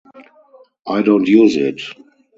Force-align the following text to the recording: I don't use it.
I 0.87 1.03
don't 1.03 1.27
use 1.27 1.55
it. 1.57 1.79